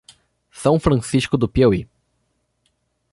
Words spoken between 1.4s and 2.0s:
Piauí